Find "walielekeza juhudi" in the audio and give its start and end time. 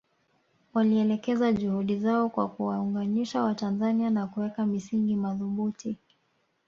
0.73-1.99